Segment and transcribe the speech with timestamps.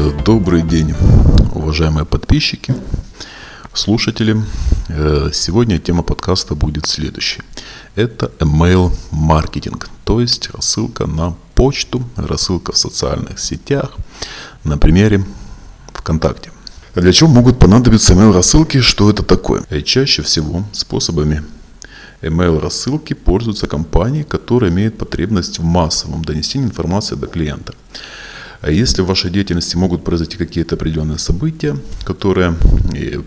[0.00, 0.94] Э, добрый день,
[1.54, 2.74] уважаемые подписчики,
[3.74, 4.34] слушатели.
[4.88, 7.42] Э, сегодня тема подкаста будет следующей.
[7.96, 13.90] Это email маркетинг, то есть рассылка на почту, рассылка в социальных сетях,
[14.64, 15.22] на примере
[15.92, 16.50] ВКонтакте.
[16.94, 19.64] Для чего могут понадобиться email рассылки, что это такое?
[19.68, 21.42] И чаще всего способами
[22.22, 27.74] email рассылки пользуются компании, которые имеют потребность в массовом донесении информации до клиента.
[28.60, 32.54] А если в вашей деятельности могут произойти какие-то определенные события, которые
[32.94, 33.22] э,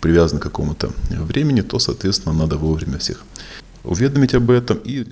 [0.00, 3.22] привязаны к какому-то времени, то, соответственно, надо вовремя всех
[3.84, 4.78] уведомить об этом.
[4.84, 5.06] И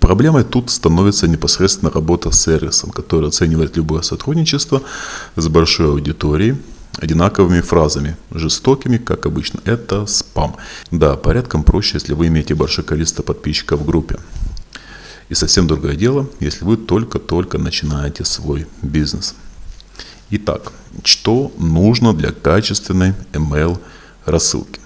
[0.00, 4.82] проблемой тут становится непосредственно работа с сервисом, который оценивает любое сотрудничество
[5.36, 6.56] с большой аудиторией,
[6.98, 9.60] одинаковыми фразами, жестокими, как обычно.
[9.64, 10.56] Это спам.
[10.90, 14.18] Да, порядком проще, если вы имеете большое количество подписчиков в группе.
[15.34, 19.34] И совсем другое дело, если вы только-только начинаете свой бизнес.
[20.30, 23.80] Итак, что нужно для качественной email
[24.26, 24.78] рассылки?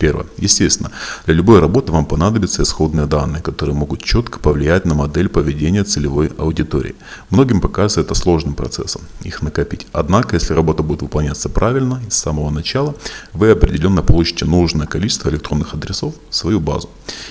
[0.00, 0.24] Первое.
[0.38, 0.90] Естественно,
[1.26, 6.32] для любой работы вам понадобятся исходные данные, которые могут четко повлиять на модель поведения целевой
[6.38, 6.94] аудитории.
[7.28, 9.86] Многим покажется это сложным процессом, их накопить.
[9.92, 12.94] Однако, если работа будет выполняться правильно с самого начала,
[13.34, 16.88] вы определенно получите нужное количество электронных адресов в свою базу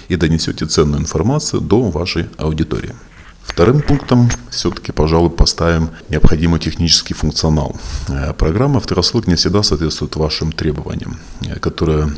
[0.08, 2.94] и донесете ценную информацию до вашей аудитории.
[3.42, 7.76] Вторым пунктом все-таки, пожалуй, поставим необходимый технический функционал.
[8.08, 12.10] Э, программа авторассылок не всегда соответствует вашим требованиям, э, которые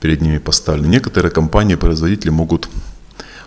[0.00, 0.88] перед ними поставлены.
[0.88, 2.68] Некоторые компании-производители могут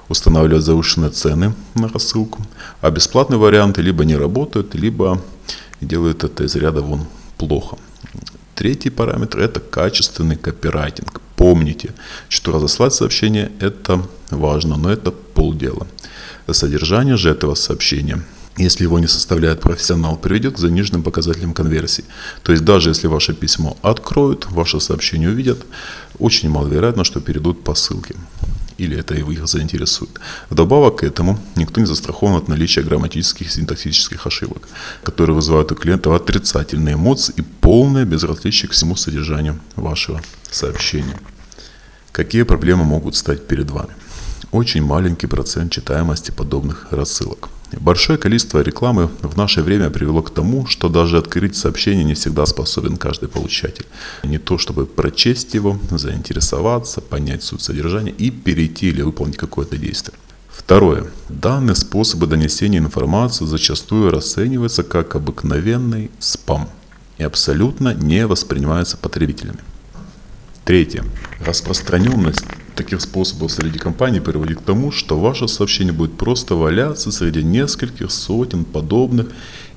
[0.10, 2.42] устанавливать завышенные цены на рассылку,
[2.82, 5.22] а бесплатные варианты либо не работают, либо
[5.82, 7.06] делают это из ряда вон
[7.38, 7.78] плохо.
[8.56, 11.22] Третий параметр– это качественный копирайтинг.
[11.36, 11.94] Помните,
[12.30, 15.88] что разослать сообщение– это важно, но это полдела.
[16.52, 18.22] Содержание же этого сообщения–
[18.58, 22.06] если его не составляет профессионал, приведет к заниженным показателям конверсии.
[22.44, 25.66] То есть даже если ваше письмо откроют, ваше сообщение увидят,
[26.20, 28.16] очень маловероятно, что перейдут по ссылке.
[28.78, 30.20] Или это их заинтересует.
[30.50, 34.68] Вдобавок к этому, никто не застрахован от наличия грамматических и синтаксических ошибок,
[35.04, 40.22] которые вызывают у клиентов отрицательные эмоции и полное безразличие к всему содержанию вашего
[40.52, 41.20] сообщения.
[42.12, 43.94] Какие проблемы могут стать перед вами?
[44.54, 47.50] Очень маленький процент читаемости подобных рассылок.
[47.72, 52.46] Большое количество рекламы в наше время привело к тому, что даже открыть сообщение не всегда
[52.46, 53.88] способен каждый получатель.
[54.24, 60.16] Не то, чтобы прочесть его, заинтересоваться, понять суть содержания и перейти или выполнить какое-то действие.
[60.50, 61.06] Второе.
[61.30, 66.70] Данные способы донесения информации зачастую расцениваются как обыкновенный спам
[67.18, 69.62] и абсолютно не воспринимаются потребителями.
[70.64, 71.04] Третье.
[71.44, 77.44] Распространенность таких способов среди компаний приводит к тому, что ваше сообщение будет просто валяться среди
[77.44, 79.28] нескольких сотен подобных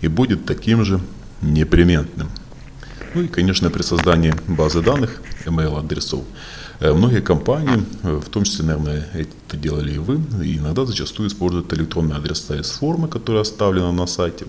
[0.01, 1.01] и будет таким же
[1.43, 2.29] неприметным.
[3.15, 6.23] Ну и, конечно, при создании базы данных, email адресов,
[6.81, 11.73] э, многие компании, э, в том числе, наверное, это делали и вы, иногда зачастую используют
[11.73, 14.47] электронные адреса из формы, которая оставлена на сайте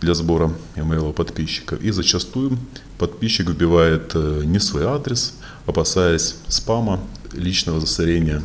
[0.00, 1.80] для сбора email подписчиков.
[1.80, 2.58] И зачастую
[2.98, 5.34] подписчик вбивает э, не свой адрес,
[5.66, 7.00] опасаясь спама
[7.34, 8.42] личного засорения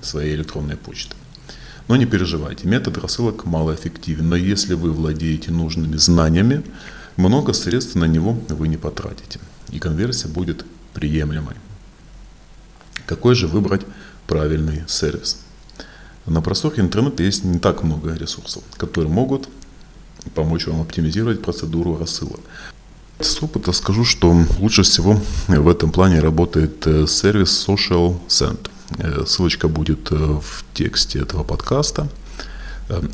[0.00, 1.14] своей электронной почты.
[1.88, 6.62] Но не переживайте, метод рассылок малоэффективен, но если вы владеете нужными знаниями,
[7.16, 9.40] много средств на него вы не потратите,
[9.70, 11.56] и конверсия будет приемлемой.
[13.06, 13.82] Какой же выбрать
[14.26, 15.40] правильный сервис?
[16.24, 19.48] На просторах интернета есть не так много ресурсов, которые могут
[20.34, 22.40] помочь вам оптимизировать процедуру рассылок.
[23.22, 28.68] С опыта скажу, что лучше всего в этом плане работает э, сервис Social Send.
[28.98, 32.08] Э, ссылочка будет э, в тексте этого подкаста.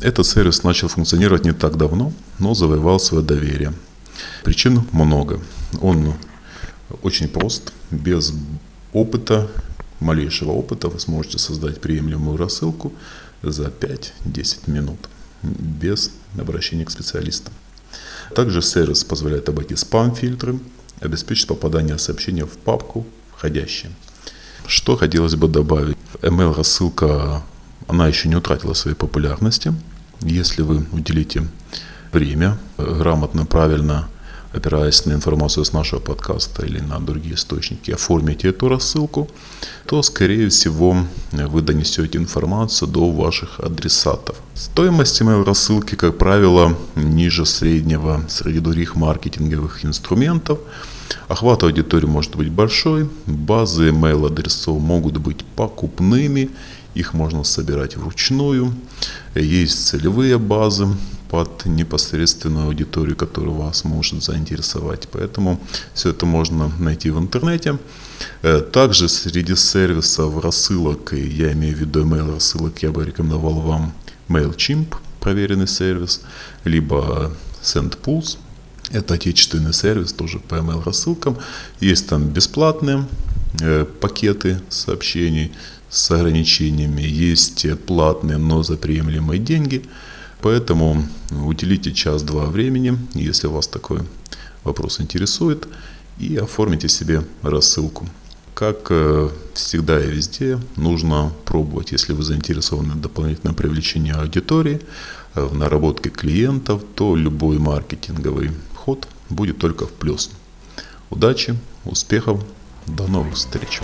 [0.01, 3.71] Этот сервис начал функционировать не так давно, но завоевал свое доверие.
[4.43, 5.39] Причин много.
[5.79, 6.15] Он
[7.03, 8.33] очень прост, без
[8.93, 9.47] опыта,
[9.99, 12.93] малейшего опыта вы сможете создать приемлемую рассылку
[13.43, 15.07] за 5-10 минут
[15.43, 17.53] без обращения к специалистам.
[18.35, 20.59] Также сервис позволяет обойти спам-фильтры,
[21.01, 23.05] обеспечить попадание сообщения в папку
[23.35, 23.91] входящие.
[24.67, 25.97] Что хотелось бы добавить?
[26.21, 27.41] Email-рассылка,
[27.87, 29.73] она еще не утратила своей популярности.
[30.21, 31.47] Если вы уделите
[32.11, 34.09] время, грамотно, правильно
[34.53, 39.29] опираясь на информацию с нашего подкаста или на другие источники, оформите эту рассылку,
[39.85, 40.97] то, скорее всего,
[41.31, 44.35] вы донесете информацию до ваших адресатов.
[44.55, 50.59] Стоимость email рассылки, как правило, ниже среднего среди других маркетинговых инструментов.
[51.27, 56.49] Охват аудитории может быть большой, базы email адресов могут быть покупными
[56.95, 58.73] Их можно собирать вручную.
[59.35, 60.87] Есть целевые базы
[61.29, 65.07] под непосредственную аудиторию, которая вас может заинтересовать.
[65.11, 65.59] Поэтому
[65.93, 67.77] все это можно найти в интернете.
[68.41, 73.93] Э, также среди сервисов рассылок, я имею в виду email рассылок, я бы рекомендовал вам
[74.27, 76.21] MailChimp, проверенный сервис,
[76.63, 78.37] либо SendPulse,
[78.91, 81.37] это отечественный сервис, тоже по email рассылкам.
[81.79, 83.05] Есть там бесплатные
[83.61, 85.51] э, пакеты сообщений
[85.91, 89.83] с ограничениями, есть платные, но за приемлемые деньги.
[90.41, 94.01] Поэтому уделите час-два времени, если вас такой
[94.63, 95.67] вопрос интересует,
[96.17, 98.07] и оформите себе рассылку.
[98.53, 104.81] Как э, всегда и везде, нужно пробовать, если вы заинтересованы в дополнительном привлечении аудитории,
[105.35, 110.29] э, в наработке клиентов, то любой маркетинговый ход будет только в плюс.
[111.09, 112.43] Удачи, успехов,
[112.85, 113.81] до новых встреч!